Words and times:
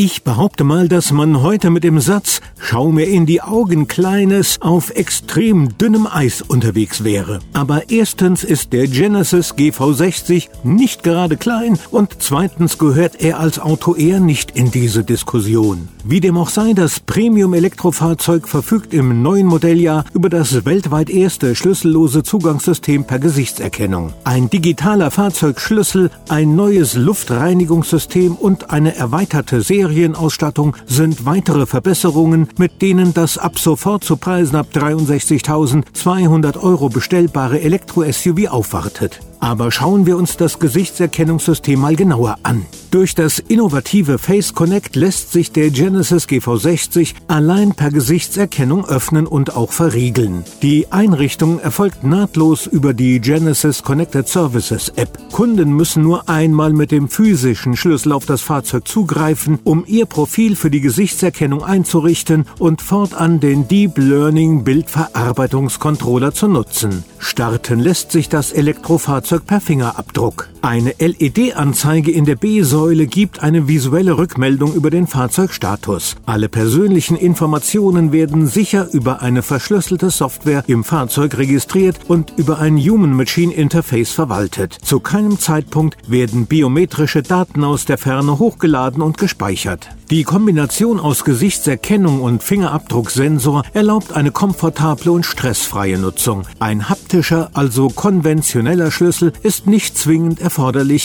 Ich 0.00 0.22
behaupte 0.22 0.62
mal, 0.62 0.86
dass 0.86 1.10
man 1.10 1.42
heute 1.42 1.70
mit 1.70 1.82
dem 1.82 1.98
Satz 1.98 2.40
Schau 2.60 2.92
mir 2.92 3.06
in 3.06 3.26
die 3.26 3.40
Augen, 3.40 3.88
Kleines, 3.88 4.60
auf 4.60 4.90
extrem 4.90 5.76
dünnem 5.76 6.06
Eis 6.06 6.40
unterwegs 6.40 7.02
wäre. 7.02 7.40
Aber 7.52 7.90
erstens 7.90 8.44
ist 8.44 8.72
der 8.72 8.86
Genesis 8.86 9.54
GV60 9.54 10.48
nicht 10.62 11.02
gerade 11.02 11.36
klein 11.36 11.78
und 11.90 12.16
zweitens 12.20 12.78
gehört 12.78 13.20
er 13.22 13.40
als 13.40 13.58
Auto 13.58 13.96
eher 13.96 14.20
nicht 14.20 14.52
in 14.52 14.70
diese 14.70 15.02
Diskussion. 15.02 15.88
Wie 16.04 16.20
dem 16.20 16.36
auch 16.36 16.50
sei, 16.50 16.74
das 16.74 17.00
Premium-Elektrofahrzeug 17.00 18.46
verfügt 18.46 18.94
im 18.94 19.22
neuen 19.22 19.46
Modelljahr 19.46 20.04
über 20.14 20.28
das 20.28 20.64
weltweit 20.64 21.10
erste 21.10 21.56
schlüssellose 21.56 22.22
Zugangssystem 22.22 23.04
per 23.04 23.18
Gesichtserkennung. 23.18 24.12
Ein 24.22 24.48
digitaler 24.48 25.10
Fahrzeugschlüssel, 25.10 26.10
ein 26.28 26.54
neues 26.54 26.94
Luftreinigungssystem 26.94 28.36
und 28.36 28.70
eine 28.70 28.94
erweiterte 28.94 29.60
Serie 29.60 29.87
Serienausstattung 29.88 30.76
sind 30.86 31.24
weitere 31.24 31.64
Verbesserungen, 31.64 32.48
mit 32.58 32.82
denen 32.82 33.14
das 33.14 33.38
ab 33.38 33.58
sofort 33.58 34.04
zu 34.04 34.18
Preisen 34.18 34.56
ab 34.56 34.66
63.200 34.74 36.62
Euro 36.62 36.90
bestellbare 36.90 37.60
Elektro-SUV 37.62 38.48
aufwartet. 38.48 39.20
Aber 39.40 39.70
schauen 39.70 40.06
wir 40.06 40.16
uns 40.16 40.36
das 40.36 40.58
Gesichtserkennungssystem 40.58 41.78
mal 41.78 41.96
genauer 41.96 42.36
an. 42.42 42.66
Durch 42.90 43.14
das 43.14 43.38
innovative 43.38 44.18
Face 44.18 44.54
Connect 44.54 44.96
lässt 44.96 45.32
sich 45.32 45.52
der 45.52 45.70
Genesis 45.70 46.24
GV60 46.26 47.14
allein 47.28 47.74
per 47.74 47.90
Gesichtserkennung 47.90 48.86
öffnen 48.86 49.26
und 49.26 49.54
auch 49.54 49.72
verriegeln. 49.72 50.44
Die 50.62 50.90
Einrichtung 50.90 51.60
erfolgt 51.60 52.02
nahtlos 52.02 52.66
über 52.66 52.94
die 52.94 53.20
Genesis 53.20 53.82
Connected 53.82 54.26
Services 54.26 54.88
App. 54.96 55.18
Kunden 55.32 55.72
müssen 55.72 56.02
nur 56.02 56.28
einmal 56.30 56.72
mit 56.72 56.90
dem 56.90 57.08
physischen 57.08 57.76
Schlüssel 57.76 58.12
auf 58.12 58.24
das 58.24 58.40
Fahrzeug 58.40 58.88
zugreifen, 58.88 59.58
um 59.64 59.84
ihr 59.86 60.06
Profil 60.06 60.56
für 60.56 60.70
die 60.70 60.80
Gesichtserkennung 60.80 61.62
einzurichten 61.62 62.46
und 62.58 62.80
fortan 62.80 63.38
den 63.38 63.68
Deep 63.68 63.98
Learning 63.98 64.64
Bildverarbeitungscontroller 64.64 66.32
zu 66.32 66.48
nutzen. 66.48 67.04
Starten 67.18 67.80
lässt 67.80 68.12
sich 68.12 68.28
das 68.28 68.52
Elektrofahrzeug 68.52 69.46
per 69.46 69.60
Fingerabdruck. 69.60 70.48
Eine 70.68 70.96
LED-Anzeige 70.98 72.10
in 72.10 72.26
der 72.26 72.36
B-Säule 72.36 73.06
gibt 73.06 73.42
eine 73.42 73.68
visuelle 73.68 74.18
Rückmeldung 74.18 74.74
über 74.74 74.90
den 74.90 75.06
Fahrzeugstatus. 75.06 76.16
Alle 76.26 76.50
persönlichen 76.50 77.16
Informationen 77.16 78.12
werden 78.12 78.46
sicher 78.46 78.86
über 78.92 79.22
eine 79.22 79.40
verschlüsselte 79.40 80.10
Software 80.10 80.64
im 80.66 80.84
Fahrzeug 80.84 81.38
registriert 81.38 82.00
und 82.06 82.34
über 82.36 82.58
ein 82.58 82.76
Human-Machine-Interface 82.76 84.12
verwaltet. 84.12 84.76
Zu 84.82 85.00
keinem 85.00 85.38
Zeitpunkt 85.38 85.96
werden 86.06 86.44
biometrische 86.44 87.22
Daten 87.22 87.64
aus 87.64 87.86
der 87.86 87.96
Ferne 87.96 88.38
hochgeladen 88.38 89.00
und 89.00 89.16
gespeichert. 89.16 89.88
Die 90.10 90.24
Kombination 90.24 91.00
aus 91.00 91.24
Gesichtserkennung 91.24 92.20
und 92.22 92.42
Fingerabdrucksensor 92.42 93.62
erlaubt 93.74 94.12
eine 94.12 94.32
komfortable 94.32 95.12
und 95.12 95.24
stressfreie 95.24 95.98
Nutzung. 95.98 96.44
Ein 96.60 96.88
haptischer, 96.88 97.50
also 97.52 97.88
konventioneller 97.88 98.90
Schlüssel 98.90 99.32
ist 99.42 99.66
nicht 99.66 99.98
zwingend 99.98 100.40
erforderlich, 100.40 100.57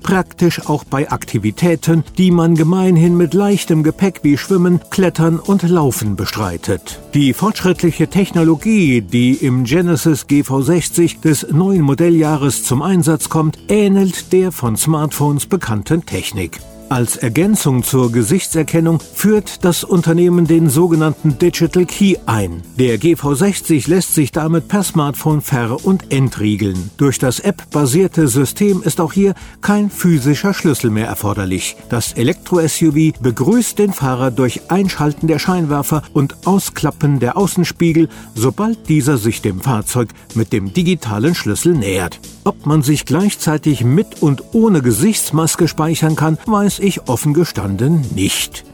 praktisch 0.00 0.66
auch 0.66 0.84
bei 0.84 1.10
Aktivitäten, 1.10 2.02
die 2.16 2.30
man 2.30 2.54
gemeinhin 2.54 3.16
mit 3.16 3.34
leichtem 3.34 3.82
Gepäck 3.82 4.20
wie 4.22 4.38
Schwimmen, 4.38 4.80
Klettern 4.90 5.38
und 5.38 5.62
Laufen 5.62 6.16
bestreitet. 6.16 7.00
Die 7.12 7.34
fortschrittliche 7.34 8.08
Technologie, 8.08 9.02
die 9.02 9.34
im 9.34 9.64
Genesis 9.64 10.26
GV60 10.26 11.20
des 11.20 11.46
neuen 11.52 11.82
Modelljahres 11.82 12.64
zum 12.64 12.80
Einsatz 12.80 13.28
kommt, 13.28 13.58
ähnelt 13.68 14.32
der 14.32 14.50
von 14.50 14.76
Smartphones 14.76 15.46
bekannten 15.46 16.06
Technik. 16.06 16.60
Als 16.90 17.16
Ergänzung 17.16 17.82
zur 17.82 18.12
Gesichtserkennung 18.12 19.00
führt 19.00 19.64
das 19.64 19.84
Unternehmen 19.84 20.46
den 20.46 20.68
sogenannten 20.68 21.38
Digital 21.38 21.86
Key 21.86 22.16
ein. 22.26 22.62
Der 22.78 22.98
GV60 22.98 23.88
lässt 23.88 24.14
sich 24.14 24.32
damit 24.32 24.68
per 24.68 24.82
Smartphone 24.82 25.40
ver- 25.40 25.84
und 25.84 26.12
entriegeln. 26.12 26.90
Durch 26.98 27.18
das 27.18 27.40
App-basierte 27.40 28.28
System 28.28 28.82
ist 28.82 29.00
auch 29.00 29.12
hier 29.12 29.34
kein 29.62 29.90
physischer 29.90 30.52
Schlüssel 30.52 30.90
mehr 30.90 31.06
erforderlich. 31.06 31.76
Das 31.88 32.12
Elektro-SUV 32.12 33.14
begrüßt 33.20 33.78
den 33.78 33.92
Fahrer 33.92 34.30
durch 34.30 34.70
Einschalten 34.70 35.26
der 35.26 35.38
Scheinwerfer 35.38 36.02
und 36.12 36.46
Ausklappen 36.46 37.18
der 37.18 37.36
Außenspiegel, 37.36 38.08
sobald 38.34 38.88
dieser 38.88 39.16
sich 39.16 39.40
dem 39.40 39.60
Fahrzeug 39.60 40.10
mit 40.34 40.52
dem 40.52 40.74
digitalen 40.74 41.34
Schlüssel 41.34 41.72
nähert. 41.72 42.20
Ob 42.44 42.66
man 42.66 42.82
sich 42.82 43.06
gleichzeitig 43.06 43.84
mit 43.84 44.22
und 44.22 44.54
ohne 44.54 44.82
Gesichtsmaske 44.82 45.66
speichern 45.66 46.14
kann, 46.14 46.38
weiß 46.46 46.78
ich 46.78 47.08
offen 47.08 47.32
gestanden 47.32 48.02
nicht. 48.14 48.64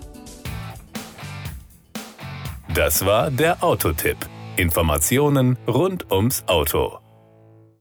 Das 2.75 3.05
war 3.07 3.31
der 3.31 3.63
Autotipp. 3.63 4.17
Informationen 4.57 5.57
rund 5.67 6.11
ums 6.11 6.45
Auto. 6.47 6.99